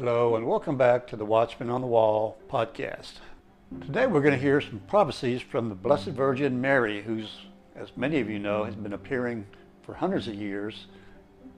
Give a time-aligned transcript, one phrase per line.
[0.00, 3.16] Hello, and welcome back to the Watchman on the Wall podcast.
[3.82, 7.40] Today we're going to hear some prophecies from the Blessed Virgin Mary, who's,
[7.76, 9.44] as many of you know, has been appearing
[9.82, 10.86] for hundreds of years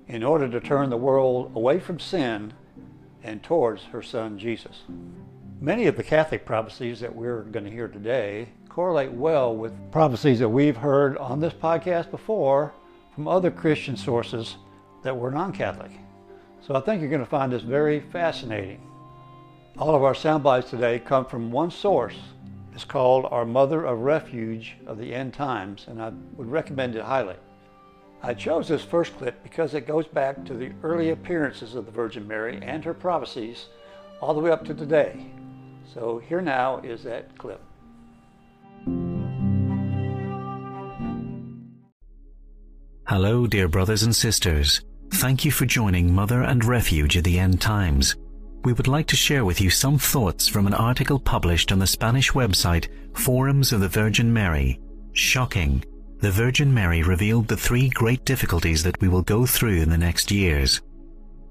[0.09, 2.53] in order to turn the world away from sin
[3.23, 4.81] and towards her son Jesus.
[5.61, 10.41] Many of the Catholic prophecies that we're going to hear today correlate well with prophecies
[10.41, 12.73] that we've heard on this podcast before
[13.15, 14.56] from other Christian sources
[15.05, 15.93] that were non Catholic.
[16.67, 18.81] So I think you're going to find this very fascinating.
[19.79, 22.15] All of our sound bites today come from one source.
[22.73, 27.03] It's called Our Mother of Refuge of the End Times, and I would recommend it
[27.03, 27.35] highly.
[28.23, 31.91] I chose this first clip because it goes back to the early appearances of the
[31.91, 33.67] Virgin Mary and her prophecies
[34.21, 35.27] all the way up to today.
[35.93, 37.61] So here now is that clip.
[43.09, 44.81] Hello, dear brothers and sisters.
[45.17, 48.17] Thank you for joining Mother and Refuge at the End Times.
[48.65, 51.87] We would like to share with you some thoughts from an article published on the
[51.87, 54.81] Spanish website Forums of the Virgin Mary.
[55.13, 55.85] Shocking.
[56.21, 59.99] The Virgin Mary revealed the three great difficulties that we will go through in the
[59.99, 60.81] next years.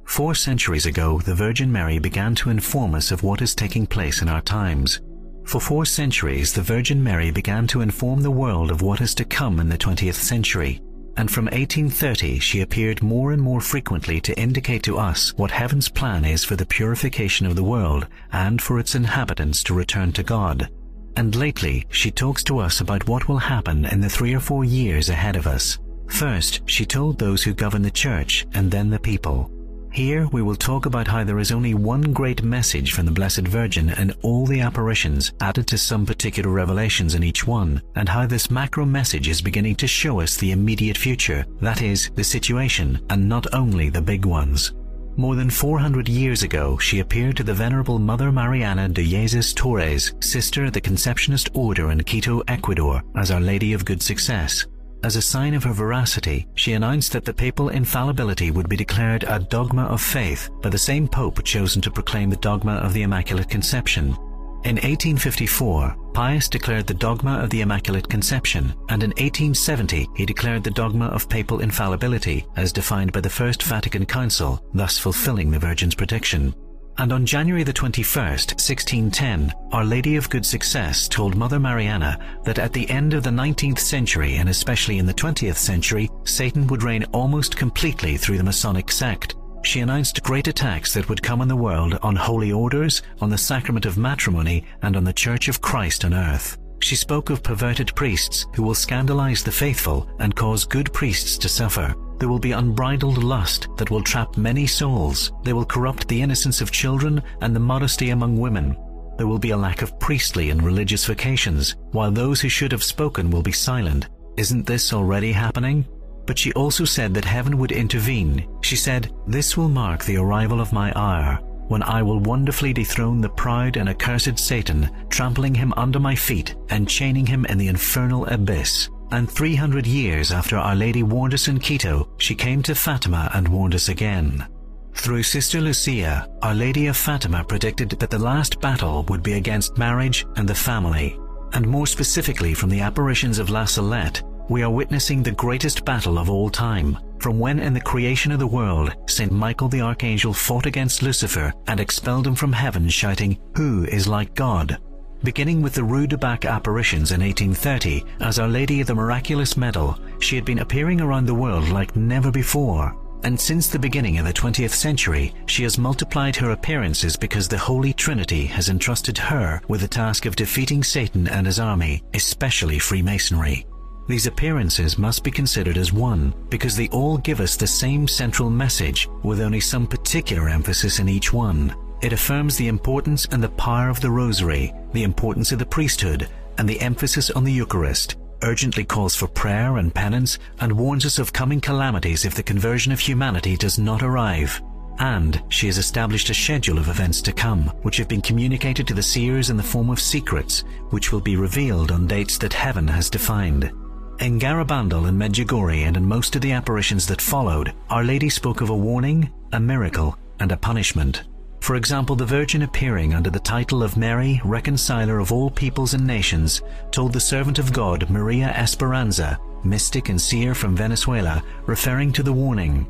[0.06, 4.24] Four centuries ago, the Virgin Mary began to inform us of what is taking place
[4.24, 5.02] in our times.
[5.46, 9.24] For four centuries, the Virgin Mary began to inform the world of what is to
[9.24, 10.82] come in the 20th century
[11.18, 15.90] and from 1830 she appeared more and more frequently to indicate to us what heaven's
[15.90, 20.24] plan is for the purification of the world and for its inhabitants to return to
[20.24, 20.70] God.
[21.18, 24.64] And lately she talks to us about what will happen in the three or four
[24.64, 25.80] years ahead of us.
[26.08, 29.52] First, she told those who govern the church and then the people.
[29.92, 33.46] Here we will talk about how there is only one great message from the Blessed
[33.46, 38.26] Virgin and all the apparitions added to some particular revelations in each one, and how
[38.26, 43.06] this macro message is beginning to show us the immediate future, that is, the situation,
[43.10, 44.72] and not only the big ones.
[45.18, 50.14] More than 400 years ago, she appeared to the Venerable Mother Mariana de Jesus Torres,
[50.22, 54.66] sister of the Conceptionist Order in Quito, Ecuador, as Our Lady of Good Success,
[55.04, 59.24] as a sign of her veracity, she announced that the papal infallibility would be declared
[59.24, 63.04] a dogma of faith by the same pope chosen to proclaim the dogma of the
[63.04, 64.16] Immaculate Conception.
[64.64, 70.64] In 1854, Pius declared the dogma of the Immaculate Conception, and in 1870 he declared
[70.64, 75.58] the dogma of papal infallibility as defined by the First Vatican Council, thus fulfilling the
[75.58, 76.54] Virgin's prediction.
[76.98, 82.60] And on January the 21st, 1610, Our Lady of Good Success told Mother Mariana that
[82.60, 86.84] at the end of the 19th century and especially in the 20th century, Satan would
[86.84, 89.36] reign almost completely through the Masonic sect.
[89.64, 93.38] She announced great attacks that would come on the world on holy orders, on the
[93.38, 96.58] sacrament of matrimony, and on the Church of Christ on earth.
[96.80, 101.48] She spoke of perverted priests who will scandalize the faithful and cause good priests to
[101.48, 101.96] suffer.
[102.22, 105.32] There will be unbridled lust that will trap many souls.
[105.44, 108.78] They will corrupt the innocence of children and the modesty among women.
[109.18, 112.84] There will be a lack of priestly and religious vocations, while those who should have
[112.84, 114.08] spoken will be silent.
[114.38, 115.88] Isn't this already happening?
[116.28, 118.48] But she also said that heaven would intervene.
[118.62, 121.40] She said, This will mark the arrival of my hour,
[121.70, 126.54] when I will wonderfully dethrone the proud and accursed Satan, trampling him under my feet
[126.70, 131.48] and chaining him in the infernal abyss and 300 years after Our Lady warned us
[131.48, 134.48] in Quito, she came to Fatima and warned us again.
[134.94, 139.78] Through Sister Lucia, Our Lady of Fatima predicted that the last battle would be against
[139.78, 141.18] marriage and the family,
[141.54, 146.20] and more specifically from the apparitions of La Salette, we are witnessing the greatest battle
[146.20, 149.32] of all time, from when in the creation of the world, St.
[149.32, 154.36] Michael the Archangel fought against Lucifer and expelled him from heaven shouting, Who is like
[154.36, 154.78] God?
[155.24, 159.56] Beginning with the Rue de Bac apparitions in 1830 as Our Lady of the Miraculous
[159.56, 162.98] Medal, she had been appearing around the world like never before.
[163.24, 167.58] And since the beginning of the 20th century, she has multiplied her appearances because the
[167.58, 172.80] Holy Trinity has entrusted her with the task of defeating Satan and his army, especially
[172.80, 173.68] Freemasonry.
[174.08, 178.50] These appearances must be considered as one because they all give us the same central
[178.50, 181.76] message with only some particular emphasis in each one.
[182.02, 186.28] It affirms the importance and the power of the Rosary, the importance of the priesthood,
[186.58, 191.20] and the emphasis on the Eucharist, urgently calls for prayer and penance, and warns us
[191.20, 194.62] of coming calamities if the conversion of humanity does not arrive.
[194.98, 198.94] And she has established a schedule of events to come, which have been communicated to
[198.94, 202.88] the seers in the form of secrets, which will be revealed on dates that heaven
[202.88, 203.72] has defined.
[204.20, 208.62] In Garabandal and Medjugorje and in most of the apparitions that followed, Our Lady spoke
[208.62, 211.24] of a warning, a miracle, and a punishment.
[211.62, 216.06] For example, the Virgin appearing under the title of Mary, Reconciler of all peoples and
[216.06, 222.24] nations, told the servant of God, Maria Esperanza, mystic and seer from Venezuela, referring to
[222.24, 222.88] the warning,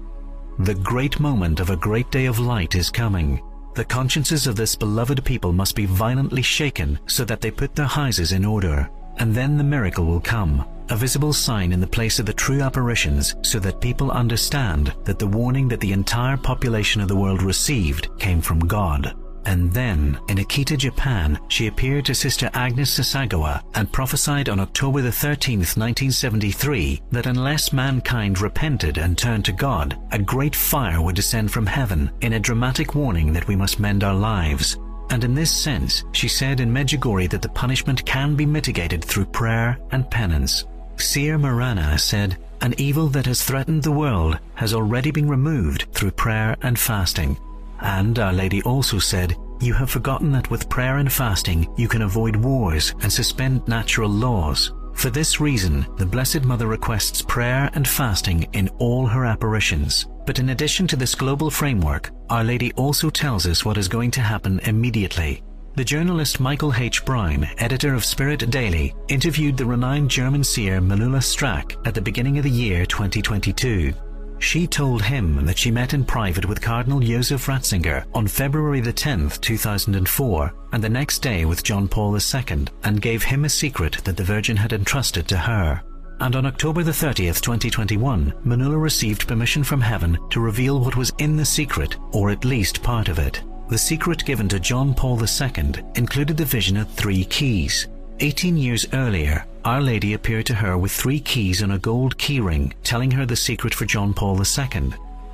[0.60, 3.42] The great moment of a great day of light is coming.
[3.76, 7.86] The consciences of this beloved people must be violently shaken so that they put their
[7.86, 8.90] houses in order,
[9.22, 12.62] and then the miracle will come, a visible sign in the place of the true
[12.62, 17.44] apparitions so that people understand that the warning that the entire population of the world
[17.44, 19.16] received came from God.
[19.46, 25.02] And then, in Akita, Japan, she appeared to Sister Agnes Sasagawa and prophesied on October
[25.02, 31.16] the 13th, 1973, that unless mankind repented and turned to God, a great fire would
[31.16, 34.78] descend from heaven in a dramatic warning that we must mend our lives.
[35.12, 39.26] And in this sense, she said in Medjugorje that the punishment can be mitigated through
[39.26, 40.66] prayer and penance.
[40.96, 46.12] Seer Mirjana said, An evil that has threatened the world has already been removed through
[46.12, 47.38] prayer and fasting.
[47.82, 52.04] And Our Lady also said, You have forgotten that with prayer and fasting you can
[52.04, 54.72] avoid wars and suspend natural laws.
[54.94, 60.08] For this reason, the Blessed Mother requests prayer and fasting in all her apparitions.
[60.26, 64.10] But in addition to this global framework, Our Lady also tells us what is going
[64.12, 65.44] to happen immediately.
[65.76, 67.04] The journalist Michael H.
[67.04, 72.38] Brown, editor of Spirit Daily, interviewed the renowned German seer Manuela Strack at the beginning
[72.38, 73.94] of the year 2022.
[74.40, 78.94] She told him that she met in private with Cardinal Josef Ratzinger on February the
[78.94, 83.98] 10th, 2004, and the next day with John Paul II, and gave him a secret
[84.06, 85.84] that the Virgin had entrusted to her.
[86.22, 91.12] And on October the 30th, 2021, Manuela received permission from heaven to reveal what was
[91.18, 93.42] in the secret, or at least part of it.
[93.70, 97.88] The secret given to John Paul II included the vision of three keys.
[98.20, 102.74] 18 years earlier, Our Lady appeared to her with three keys on a gold keyring,
[102.84, 104.92] telling her the secret for John Paul II.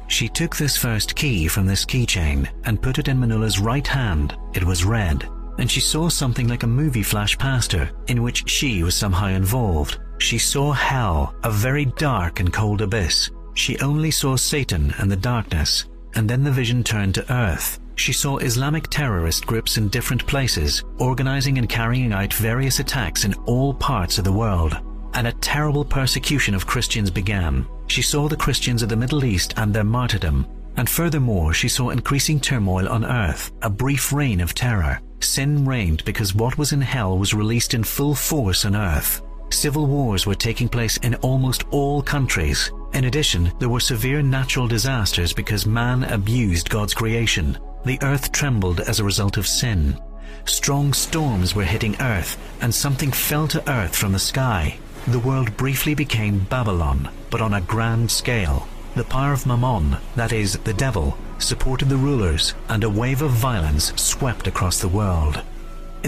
[0.07, 4.37] She took this first key from this keychain and put it in Manuela's right hand.
[4.53, 8.49] It was red, and she saw something like a movie flash past her, in which
[8.49, 9.99] she was somehow involved.
[10.19, 13.29] She saw hell, a very dark and cold abyss.
[13.53, 15.85] She only saw Satan and the darkness,
[16.15, 20.83] and then the vision turned to earth, she saw Islamic terrorist groups in different places,
[20.99, 24.79] organizing and carrying out various attacks in all parts of the world.
[25.15, 27.65] And a terrible persecution of Christians began.
[27.87, 30.45] She saw the Christians of the Middle East and their martyrdom.
[30.77, 35.01] And furthermore, she saw increasing turmoil on earth, a brief reign of terror.
[35.19, 39.23] Sin reigned because what was in hell was released in full force on earth.
[39.49, 42.71] Civil wars were taking place in almost all countries.
[42.93, 47.57] In addition, there were severe natural disasters because man abused God's creation.
[47.85, 49.97] The earth trembled as a result of sin.
[50.45, 54.77] Strong storms were hitting earth, and something fell to earth from the sky.
[55.07, 58.67] The world briefly became Babylon, but on a grand scale.
[58.95, 63.31] The power of Mammon, that is, the devil, supported the rulers, and a wave of
[63.31, 65.43] violence swept across the world.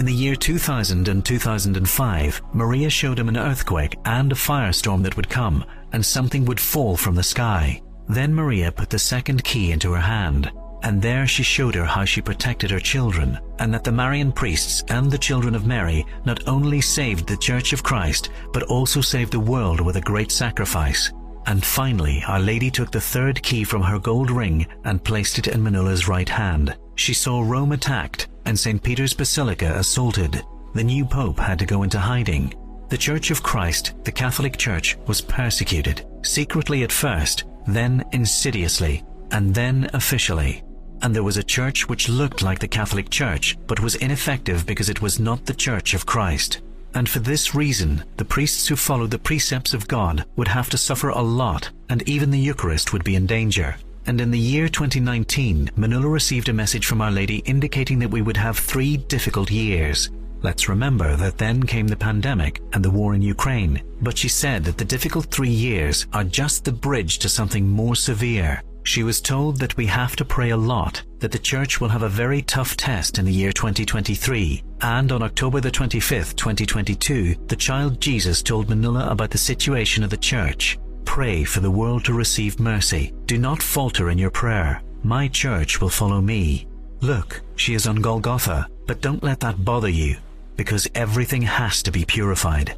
[0.00, 5.14] In the year 2000 and 2005, Maria showed him an earthquake and a firestorm that
[5.14, 7.82] would come, and something would fall from the sky.
[8.08, 10.50] Then Maria put the second key into her hand,
[10.84, 14.82] and there she showed her how she protected her children, and that the Marian priests
[14.88, 19.32] and the children of Mary not only saved the Church of Christ, but also saved
[19.32, 21.12] the world with a great sacrifice.
[21.44, 25.48] And finally, Our Lady took the third key from her gold ring and placed it
[25.48, 26.74] in Manuela's right hand.
[26.94, 28.82] She saw Rome attacked and St.
[28.82, 30.42] Peter's Basilica assaulted.
[30.74, 32.54] The new pope had to go into hiding.
[32.88, 39.54] The Church of Christ, the Catholic Church, was persecuted, secretly at first, then insidiously, and
[39.54, 40.62] then officially
[41.02, 44.88] and there was a church which looked like the Catholic Church, but was ineffective because
[44.88, 46.60] it was not the Church of Christ.
[46.94, 50.78] And for this reason, the priests who followed the precepts of God would have to
[50.78, 53.76] suffer a lot, and even the Eucharist would be in danger.
[54.06, 58.22] And in the year 2019, Manuela received a message from Our Lady indicating that we
[58.22, 60.10] would have three difficult years.
[60.42, 64.64] Let's remember that then came the pandemic and the war in Ukraine, but she said
[64.64, 69.20] that the difficult three years are just the bridge to something more severe, she was
[69.20, 72.42] told that we have to pray a lot, that the church will have a very
[72.42, 78.42] tough test in the year 2023, and on October the 25th, 2022, the child Jesus
[78.42, 80.78] told Manuela about the situation of the church.
[81.04, 83.12] Pray for the world to receive mercy.
[83.30, 84.82] Do not falter in your prayer.
[85.04, 86.66] My church will follow me.
[87.00, 90.16] Look, she is on Golgotha, but don't let that bother you,
[90.56, 92.76] because everything has to be purified.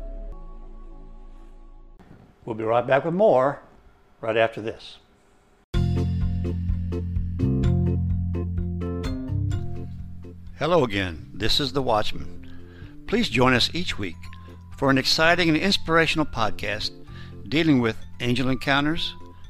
[2.45, 3.63] We'll be right back with more
[4.21, 4.99] right after this.
[10.59, 11.31] Hello again.
[11.33, 12.47] This is The Watchman.
[13.07, 14.17] Please join us each week
[14.77, 16.91] for an exciting and inspirational podcast
[17.49, 19.15] dealing with angel encounters,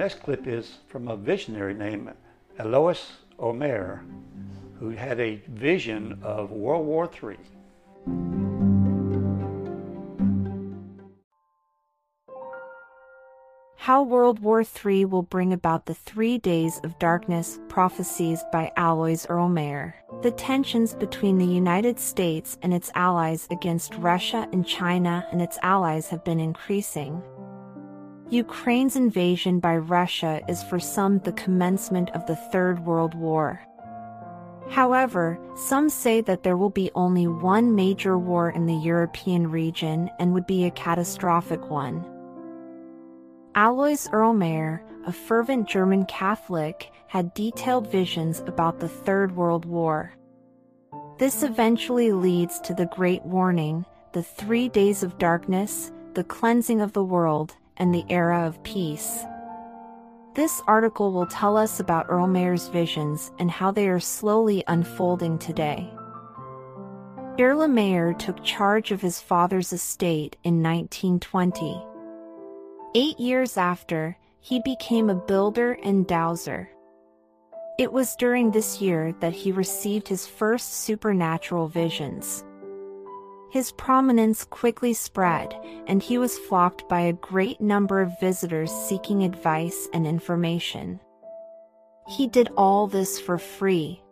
[0.00, 2.14] Next clip is from a visionary named
[2.58, 4.00] Alois Irlmaier,
[4.78, 7.36] who had a vision of World War III.
[13.76, 19.26] How World War III Will Bring About the Three Days of Darkness Prophecies by Alois
[19.26, 19.92] Irlmaier.
[20.22, 25.58] The tensions between the United States and its allies against Russia and China and its
[25.62, 27.22] allies have been increasing.
[28.30, 33.60] Ukraine's invasion by Russia is for some the commencement of the Third World War.
[34.68, 40.08] However, some say that there will be only one major war in the European region
[40.20, 42.04] and would be a catastrophic one.
[43.56, 50.14] Alois Irlmaier, a fervent German Catholic, had detailed visions about the Third World War.
[51.18, 56.92] This eventually leads to the Great Warning, the Three Days of Darkness, the Cleansing of
[56.92, 59.24] the World, and the Era of Peace.
[60.34, 65.92] This article will tell us about Irlmaier's visions and how they are slowly unfolding today.
[67.38, 71.82] Irlmaier took charge of his father's estate in 1920.
[72.94, 76.70] Eight years after, he became a builder and dowser.
[77.78, 82.44] It was during this year that he received his first supernatural visions.
[83.50, 85.54] His prominence quickly spread,
[85.88, 91.00] and he was flocked by a great number of visitors seeking advice and information.
[92.06, 94.02] He did all this for free.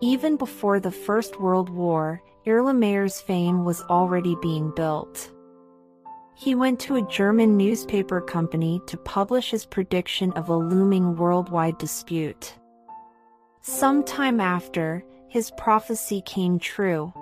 [0.00, 5.30] Even before the First World War, Irlmaier's fame was already being built.
[6.34, 11.78] He went to a German newspaper company to publish his prediction of a looming worldwide
[11.78, 12.54] dispute.
[13.60, 17.12] Sometime after, his prophecy came true.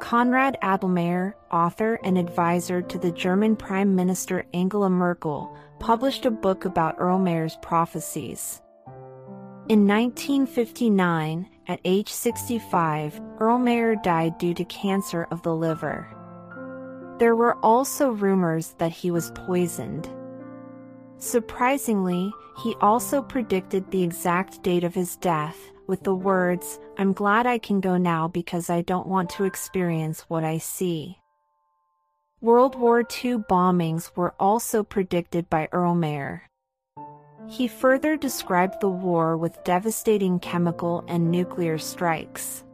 [0.00, 6.64] Konrad Adlmaier, author and advisor to the German Prime Minister Angela Merkel, published a book
[6.64, 8.62] about Irlmaier's prophecies.
[9.68, 16.08] In 1959, at age 65, Irlmaier died due to cancer of the liver.
[17.18, 20.08] There were also rumors that he was poisoned.
[21.18, 22.32] Surprisingly,
[22.64, 25.58] he also predicted the exact date of his death,
[25.90, 30.20] with the words, I'm glad I can go now because I don't want to experience
[30.28, 31.18] what I see.
[32.40, 36.42] World War II bombings were also predicted by Irlmaier.
[37.48, 42.64] He further described the war with devastating chemical and nuclear strikes.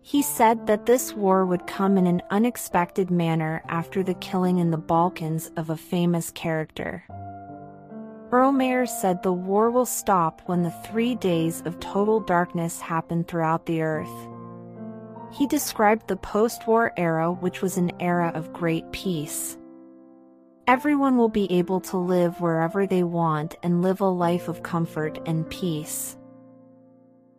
[0.00, 4.70] He said that this war would come in an unexpected manner after the killing in
[4.70, 7.04] the Balkans of a famous character.
[8.34, 13.64] Irlmaier said the war will stop when the three days of total darkness happen throughout
[13.64, 14.10] the earth.
[15.30, 19.56] He described the post-war era which was an era of great peace.
[20.66, 25.20] Everyone will be able to live wherever they want and live a life of comfort
[25.26, 26.16] and peace.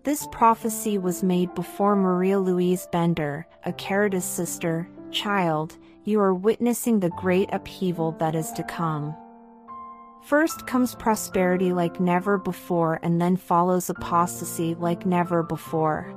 [0.04, 7.02] This prophecy was made before Maria Louise Bender, a Caritas sister, child, you are witnessing
[7.02, 9.14] the great upheaval that is to come.
[10.26, 16.16] First comes prosperity like never before and then follows apostasy like never before.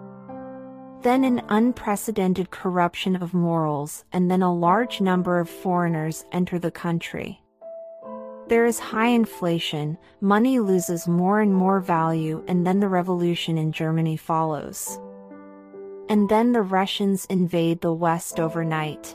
[1.03, 6.71] Then an unprecedented corruption of morals and then a large number of foreigners enter the
[6.71, 7.43] country.
[8.47, 13.73] There is high inflation, money loses more and more value and then the revolution in
[13.73, 14.99] Germany follows.
[16.09, 19.15] And then the Russians invade the West overnight.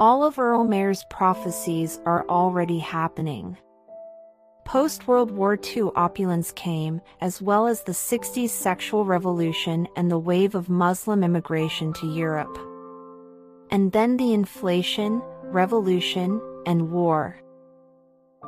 [0.00, 3.56] All of Irlmaier's prophecies are already happening.
[4.64, 10.18] Post World War II opulence came, as well as the 60s sexual revolution and the
[10.18, 12.58] wave of Muslim immigration to Europe.
[13.70, 17.38] And then the inflation, revolution, and war.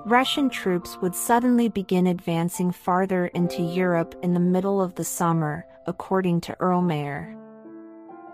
[0.07, 5.67] Russian troops would suddenly begin advancing farther into Europe in the middle of the summer,
[5.87, 7.44] according to Irlmaier.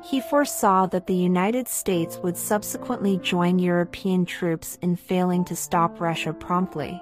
[0.03, 6.01] He foresaw that the United States would subsequently join European troops in failing to stop
[6.01, 7.01] Russia promptly.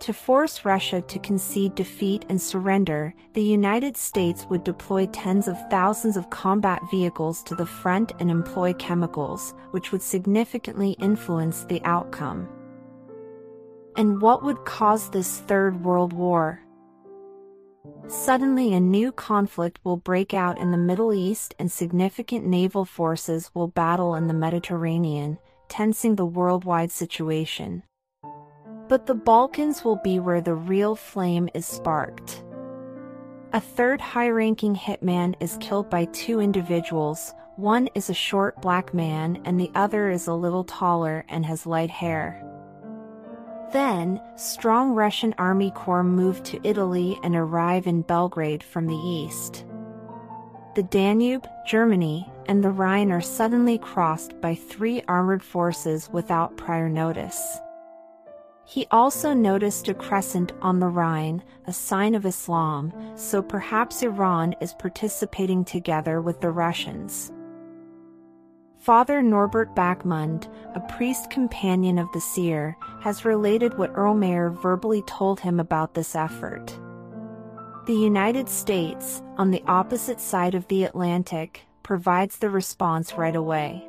[0.00, 5.58] To force Russia to concede defeat and surrender, the United States would deploy tens of
[5.68, 11.82] thousands of combat vehicles to the front and employ chemicals, which would significantly influence the
[11.84, 12.48] outcome.
[13.96, 16.62] And what would cause this Third World War?
[18.08, 23.50] Suddenly a new conflict will break out in the Middle East and significant naval forces
[23.54, 25.38] will battle in the Mediterranean,
[25.68, 27.82] tensing the worldwide situation.
[28.88, 32.42] But the Balkans will be where the real flame is sparked.
[33.52, 39.42] A third high-ranking hitman is killed by two individuals, one is a short black man
[39.44, 42.42] and the other is a little taller and has light hair.
[43.72, 49.64] Then, strong Russian army corps move to Italy and arrive in Belgrade from the east.
[50.74, 56.88] The Danube, Germany, and the Rhine are suddenly crossed by three armored forces without prior
[56.88, 57.58] notice.
[58.64, 64.54] He also noticed a crescent on the Rhine, a sign of Islam, so perhaps Iran
[64.60, 67.32] is participating together with the Russians.
[68.80, 75.38] Father Norbert Backmund, a priest companion of the seer, has related what Irlmaier verbally told
[75.38, 76.74] him about this effort.
[77.84, 83.86] The United States, on the opposite side of the Atlantic, provides the response right away.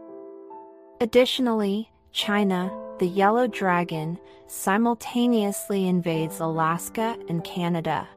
[1.00, 2.70] Additionally, China,
[3.00, 8.10] the Yellow Dragon, simultaneously invades Alaska and Canada.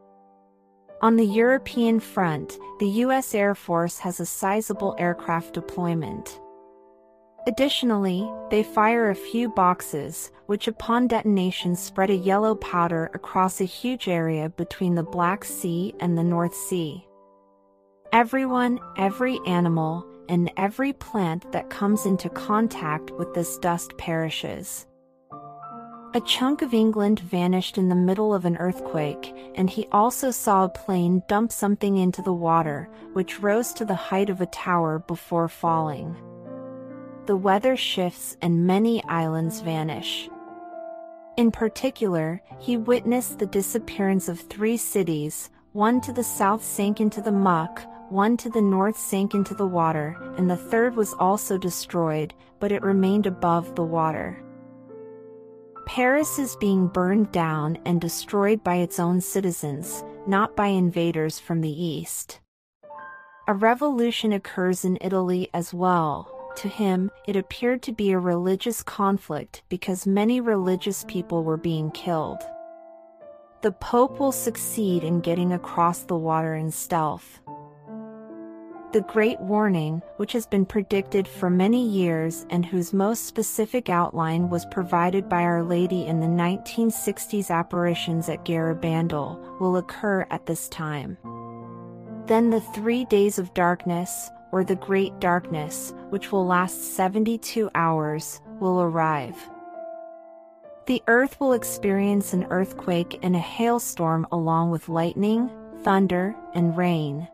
[1.02, 3.33] On the European front, the U.S.
[3.33, 6.40] Air Force has a sizable aircraft deployment.
[7.46, 13.64] Additionally, they fire a few boxes, which upon detonation spread a yellow powder across a
[13.64, 17.07] huge area between the Black Sea and the North Sea.
[18.12, 24.87] Everyone, every animal, and every plant that comes into contact with this dust perishes.
[26.14, 30.64] A chunk of England vanished in the middle of an earthquake, and he also saw
[30.64, 35.00] a plane dump something into the water, which rose to the height of a tower
[35.00, 36.16] before falling.
[37.27, 40.29] The weather shifts and many islands vanish.
[41.39, 47.23] In particular, he witnessed the disappearance of three cities, one to the south sank into
[47.23, 51.57] the muck, one to the north sank into the water, and the third was also
[51.57, 54.45] destroyed, but it remained above the water.
[55.87, 61.63] Paris is being burned down and destroyed by its own citizens, not by invaders from
[61.63, 62.41] the east.
[63.49, 66.34] A revolution occurs in Italy as well.
[66.57, 71.90] To him, it appeared to be a religious conflict because many religious people were being
[71.90, 72.43] killed.
[73.62, 77.40] The Pope will succeed in getting across the water in stealth.
[78.93, 84.49] The Great Warning, which has been predicted for many years and whose most specific outline
[84.49, 90.69] was provided by Our Lady in the 1960s apparitions at Garabandal, will occur at this
[90.69, 91.19] time.
[92.27, 98.40] Then the three days of darkness, or the Great Darkness, which will last 72 hours,
[98.61, 99.37] will arrive.
[100.87, 105.51] The earth will experience an earthquake and a hailstorm along with lightning,
[105.83, 107.27] thunder, and rain.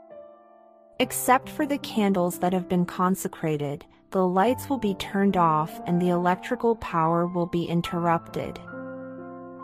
[0.99, 6.01] Except for the candles that have been consecrated, the lights will be turned off and
[6.01, 8.59] the electrical power will be interrupted.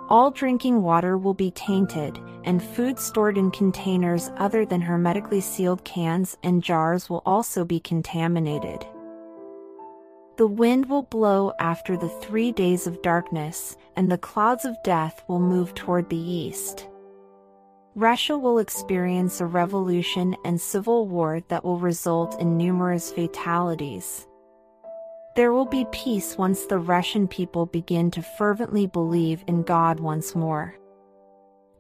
[0.09, 5.83] All drinking water will be tainted, and food stored in containers other than hermetically sealed
[5.83, 8.87] cans and jars will also be contaminated.
[10.37, 15.25] The wind will blow after the three days of darkness, and the clouds of death
[15.27, 16.87] will move toward the east.
[17.97, 24.29] Russia will experience a revolution and civil war that will result in numerous fatalities.
[25.37, 30.35] There will be peace once the Russian people begin to fervently believe in God once
[30.35, 30.75] more.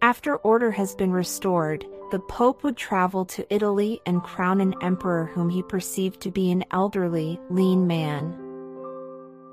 [0.02, 5.24] After order has been restored, the Pope would travel to Italy and crown an emperor
[5.24, 8.36] whom he perceived to be an elderly, lean man.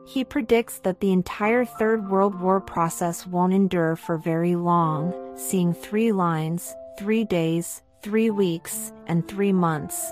[0.05, 5.73] He predicts that the entire Third World War process won't endure for very long, seeing
[5.73, 10.11] three lines, three days, three weeks, and three months.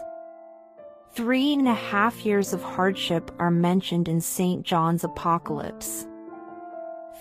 [1.14, 4.64] Three and a half years of hardship are mentioned in St.
[4.64, 6.08] John's Apocalypse.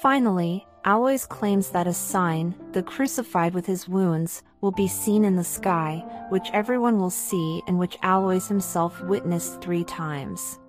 [0.00, 5.34] Finally, Alois claims that a sign, the crucified with his wounds, will be seen in
[5.34, 10.60] the sky, which everyone will see and which Alois himself witnessed three times.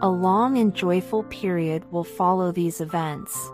[0.00, 3.50] A long and joyful period will follow these events.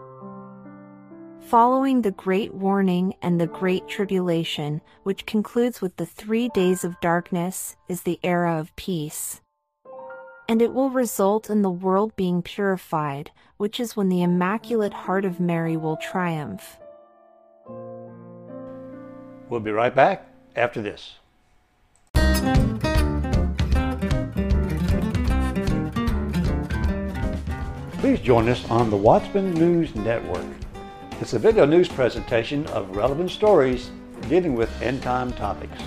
[1.42, 7.00] Following the Great Warning and the Great Tribulation, which concludes with the three days of
[7.00, 9.40] darkness, is the era of peace.
[10.48, 15.24] And it will result in the world being purified, which is when the Immaculate Heart
[15.24, 16.78] of Mary will triumph.
[19.48, 21.16] We'll be right back after this.
[27.98, 30.46] Please join us on the Watchman News Network.
[31.20, 33.90] It's a video news presentation of relevant stories
[34.30, 35.78] dealing with end time topics.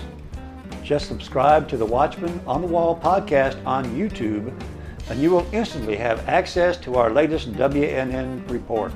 [0.84, 4.54] Just subscribe to the Watchman on the Wall podcast on YouTube,
[5.10, 8.92] and you will instantly have access to our latest WNN report.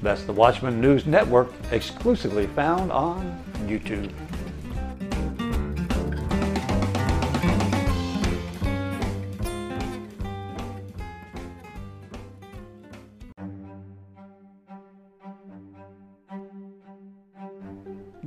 [0.00, 4.12] That's the Watchman News Network, exclusively found on YouTube.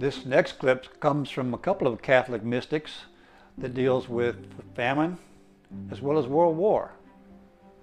[0.08, 2.92] This next clip comes from a couple of Catholic mystics
[3.58, 4.38] that deals with
[4.74, 5.18] famine
[5.92, 6.94] as well as World War.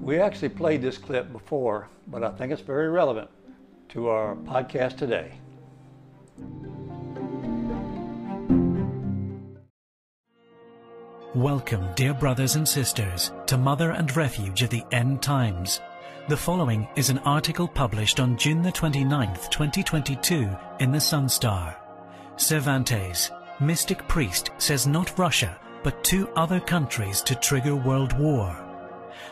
[0.01, 3.29] We actually played this clip before, but I think it's very relevant
[3.91, 5.33] to our podcast today.
[11.35, 15.83] Welcome, dear brothers and sisters, to Mother and Refuge of the End Times.
[16.31, 20.49] The following is an article published on June the 29th, 2022
[20.81, 21.84] in the Sunstar.
[22.37, 28.57] Cervantes, mystic priest, says not Russia, but two other countries to trigger world war.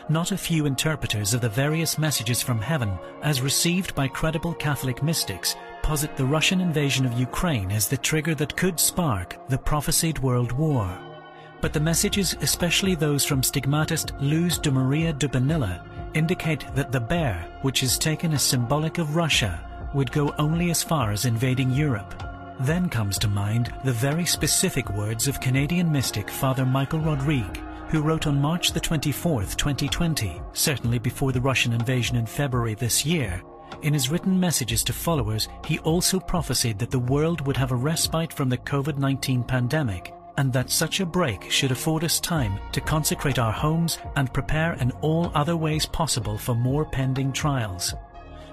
[0.07, 5.03] Not a few interpreters of the various messages from heaven as received by credible Catholic
[5.03, 10.19] mystics posit the Russian invasion of Ukraine as the trigger that could spark the prophesied
[10.19, 10.97] world war.
[11.59, 16.99] But the messages, especially those from stigmatist Luz de Maria de Bonilla, indicate that the
[16.99, 21.71] bear, which is taken as symbolic of Russia, would go only as far as invading
[21.71, 22.32] Europe.
[22.59, 27.57] Then comes to mind the very specific words of Canadian mystic Father Michael Rodrigue,
[27.89, 33.05] who wrote on March the 24th, 2020, certainly before the Russian invasion in February this
[33.05, 33.41] year,
[33.81, 37.75] in his written messages to followers, he also prophesied that the world would have a
[37.75, 42.81] respite from the COVID-19 pandemic and that such a break should afford us time to
[42.81, 47.93] consecrate our homes and prepare in all other ways possible for more pending trials.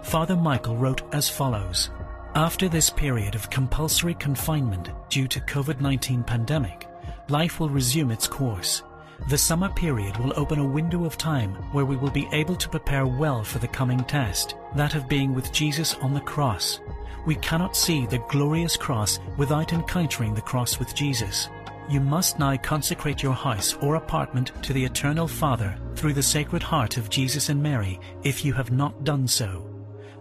[0.03, 1.91] Father Michael wrote as follows.
[2.37, 6.87] After this period of compulsory confinement due to COVID-19 pandemic,
[7.29, 8.85] life will resume its course.
[9.29, 12.69] The summer period will open a window of time where we will be able to
[12.69, 16.79] prepare well for the coming test, that of being with Jesus on the cross.
[17.27, 21.49] We cannot see the glorious cross without encountering the cross with Jesus.
[21.89, 26.63] You must now consecrate your house or apartment to the Eternal Father through the Sacred
[26.63, 29.70] Heart of Jesus and Mary if you have not done so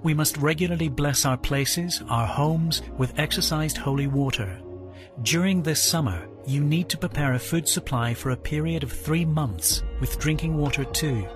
[0.04, 4.60] we must regularly bless our places, our homes, with exercised holy water.
[5.24, 9.26] During this summer, you need to prepare a food supply for a period of three
[9.26, 11.28] months, with drinking water too.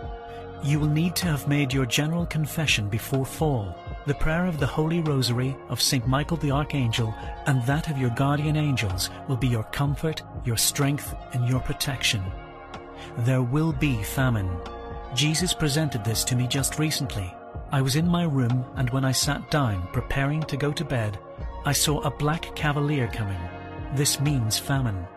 [0.64, 4.68] You will need to have made your general confession before fall, the prayer of the
[4.68, 6.08] Holy Rosary of St.
[6.08, 7.14] Michael the Archangel,
[7.48, 12.24] and that of your guardian angels will be your comfort, your strength, and your protection.
[13.20, 14.50] There will be famine.
[15.14, 17.34] Jesus presented this to me just recently
[17.74, 21.18] I was in my room and when I sat down preparing to go to bed,
[21.66, 23.40] I saw a black cavalier coming.
[23.96, 25.08] This means famine.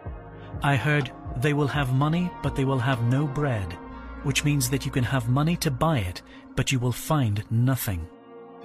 [0.62, 3.74] I heard, they will have money but they will have no bread,
[4.22, 6.22] which means that you can have money to buy it,
[6.54, 8.08] but you will find nothing.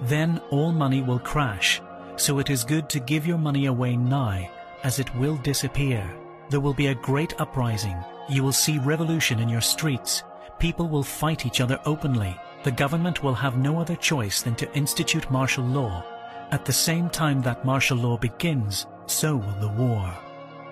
[0.00, 1.82] Then all money will crash,
[2.16, 4.48] so it is good to give your money away now,
[4.84, 6.10] as it will disappear.
[6.48, 8.02] There will be a great uprising.
[8.30, 10.22] You will see revolution in your streets.
[10.58, 14.72] People will fight each other openly the government will have no other choice than to
[14.74, 16.04] institute martial law.
[16.50, 20.16] At the same time that martial law begins, so will the war.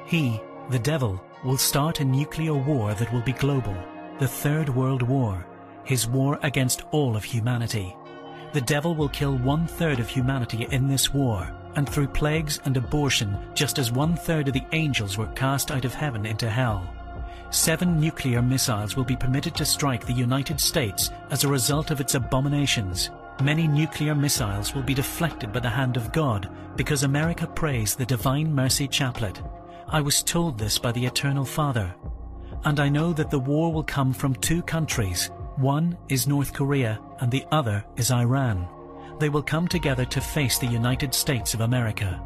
[0.06, 3.74] He, the devil, will start a nuclear war that will be global,
[4.18, 5.46] the Third World War,
[5.84, 7.96] his war against all of humanity.
[8.52, 13.38] The devil will kill one-third of humanity in this war, and through plagues and abortion,
[13.54, 16.88] just as one-third of the angels were cast out of heaven into hell.
[17.50, 22.00] Seven nuclear missiles will be permitted to strike the United States as a result of
[22.00, 23.10] its abominations.
[23.42, 28.06] Many nuclear missiles will be deflected by the hand of God because America prays the
[28.06, 29.42] Divine Mercy Chaplet.
[29.88, 31.92] I was told this by the Eternal Father.
[32.64, 35.30] And I know that the war will come from two countries.
[35.56, 38.68] One is North Korea and the other is Iran.
[39.18, 42.22] They will come together to face the United States of America.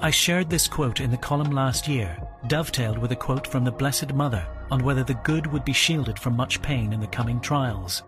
[0.00, 3.72] I shared this quote in the column last year dovetailed with a quote from the
[3.72, 7.40] Blessed Mother on whether the good would be shielded from much pain in the coming
[7.40, 8.02] trials.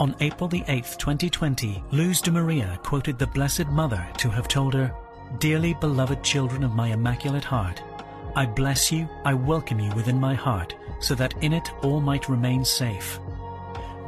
[0.00, 4.74] On April the 8th, 2020, Luz de Maria quoted the Blessed Mother to have told
[4.74, 4.94] her,
[5.38, 7.82] Dearly beloved children of my Immaculate Heart,
[8.34, 12.28] I bless you, I welcome you within my heart, so that in it all might
[12.28, 13.20] remain safe.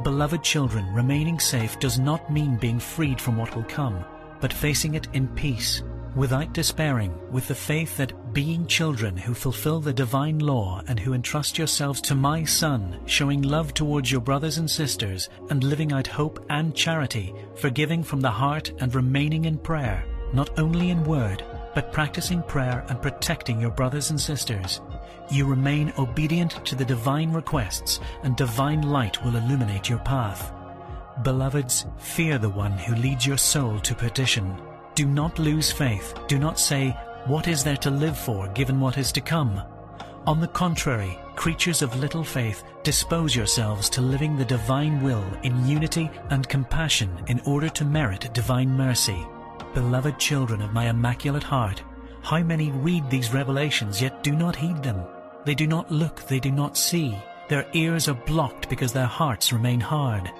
[0.03, 4.03] Beloved children, remaining safe does not mean being freed from what will come,
[4.39, 5.83] but facing it in peace,
[6.15, 11.13] without despairing, with the faith that being children who fulfill the divine law and who
[11.13, 16.07] entrust yourselves to my Son, showing love towards your brothers and sisters, and living out
[16.07, 21.43] hope and charity, forgiving from the heart and remaining in prayer, not only in word,
[21.73, 24.81] but practicing prayer and protecting your brothers and sisters.
[25.29, 30.53] You remain obedient to the divine requests, and divine light will illuminate your path.
[31.23, 34.55] Beloveds, fear the one who leads your soul to perdition.
[34.95, 36.17] Do not lose faith.
[36.27, 36.91] Do not say,
[37.25, 39.61] What is there to live for given what is to come?
[40.25, 45.67] On the contrary, creatures of little faith, dispose yourselves to living the divine will in
[45.67, 49.27] unity and compassion in order to merit divine mercy.
[49.73, 51.83] Beloved children of my immaculate heart,
[52.21, 55.03] how many read these revelations yet do not heed them?
[55.43, 57.17] They do not look, they do not see.
[57.49, 60.31] Their ears are blocked because their hearts remain hard.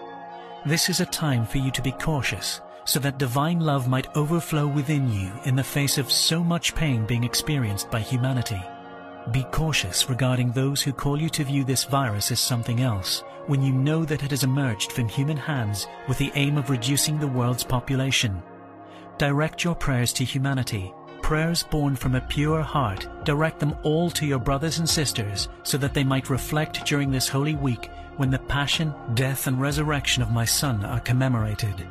[0.65, 4.67] This is a time for you to be cautious, so that divine love might overflow
[4.67, 8.62] within you in the face of so much pain being experienced by humanity.
[9.32, 13.62] Be cautious regarding those who call you to view this virus as something else, when
[13.63, 17.28] you know that it has emerged from human hands with the aim of reducing the
[17.28, 18.41] world's population.
[19.17, 20.93] Direct your prayers to humanity.
[21.21, 25.76] Prayers born from a pure heart, direct them all to your brothers and sisters, so
[25.80, 30.32] that they might reflect during this holy week when the passion, death, and resurrection of
[30.32, 31.88] my Son are commemorated.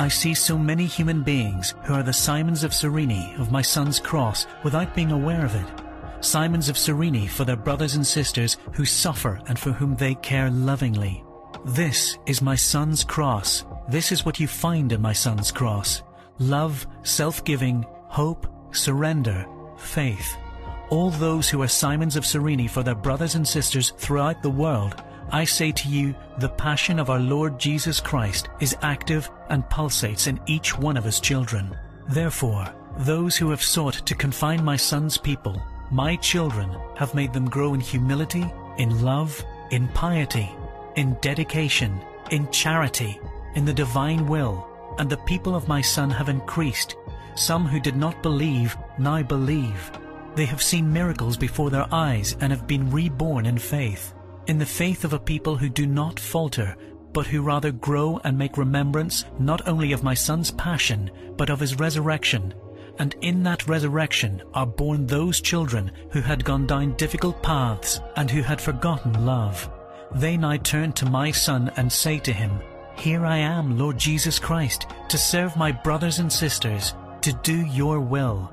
[0.00, 4.00] I see so many human beings who are the Simons of Cyrene of my Son's
[4.00, 6.24] cross without being aware of it.
[6.24, 10.48] Simons of Cyrene for their brothers and sisters who suffer and for whom they care
[10.48, 11.22] lovingly.
[11.66, 13.66] This is my Son's cross.
[13.90, 16.02] This is what you find in my Son's cross.
[16.38, 20.34] Love, self-giving, hope, surrender, faith.
[20.88, 25.04] All those who are Simons of Cyrene for their brothers and sisters throughout the world,
[25.32, 30.26] I say to you, the passion of our Lord Jesus Christ is active and pulsates
[30.26, 31.76] in each one of his children.
[32.08, 32.66] Therefore,
[32.98, 35.62] those who have sought to confine my son's people,
[35.92, 38.44] my children, have made them grow in humility,
[38.78, 40.50] in love, in piety,
[40.96, 43.20] in dedication, in charity,
[43.54, 44.66] in the divine will,
[44.98, 46.96] and the people of my son have increased.
[47.36, 49.92] Some who did not believe now believe.
[50.34, 54.14] They have seen miracles before their eyes and have been reborn in faith,
[54.50, 56.76] in the faith of a people who do not falter,
[57.12, 61.60] but who rather grow and make remembrance not only of my son's passion, but of
[61.60, 62.52] his resurrection.
[62.98, 68.28] And in that resurrection are born those children who had gone down difficult paths and
[68.28, 69.70] who had forgotten love.
[70.16, 72.58] They now turn to my son and say to him,
[72.96, 78.00] Here I am, Lord Jesus Christ, to serve my brothers and sisters, to do your
[78.00, 78.52] will.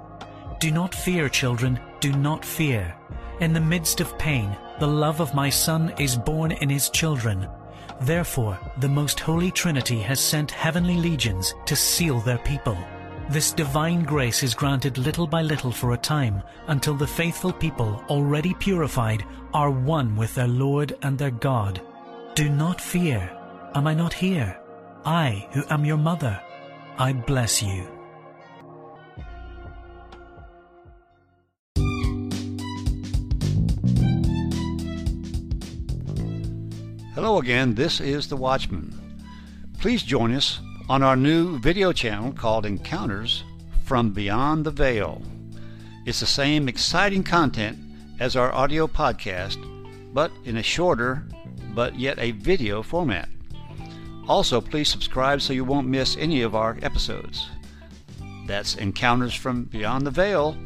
[0.59, 2.95] Do not fear, children, do not fear.
[3.39, 7.49] In the midst of pain, the love of my Son is born in his children.
[8.01, 12.77] Therefore, the Most Holy Trinity has sent heavenly legions to seal their people.
[13.29, 18.03] This divine grace is granted little by little for a time, until the faithful people,
[18.07, 21.81] already purified, are one with their Lord and their God.
[22.35, 23.35] Do not fear.
[23.73, 24.59] Am I not here?
[25.03, 26.39] I, who am your mother.
[26.97, 27.96] I bless you.
[37.37, 39.21] Again, this is The Watchman.
[39.79, 43.43] Please join us on our new video channel called Encounters
[43.85, 45.21] from Beyond the Veil.
[46.07, 47.77] It's the same exciting content
[48.19, 49.57] as our audio podcast,
[50.13, 51.27] but in a shorter,
[51.75, 53.29] but yet a video format.
[54.27, 57.47] Also, please subscribe so you won't miss any of our episodes.
[58.47, 60.57] That's Encounters from Beyond the Veil,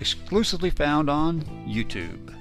[0.00, 2.34] exclusively found on YouTube.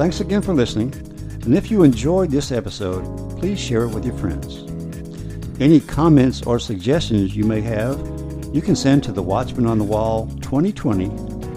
[0.00, 0.94] Thanks again for listening.
[1.44, 3.04] And if you enjoyed this episode,
[3.38, 4.64] please share it with your friends.
[5.60, 7.98] Any comments or suggestions you may have,
[8.50, 11.04] you can send to the Watchman on the Wall 2020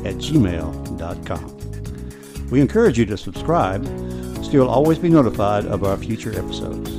[0.05, 1.57] at gmail.com.
[2.51, 3.85] We encourage you to subscribe
[4.43, 6.91] so you'll always be notified of our future episodes.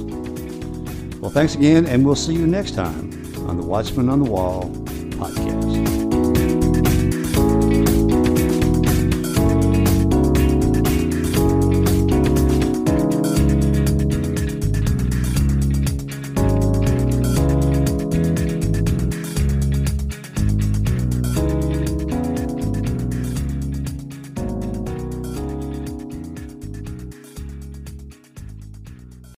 [1.21, 3.13] Well, thanks again, and we'll see you next time
[3.51, 4.71] on the Watchman on the Wall
[5.19, 5.64] podcast.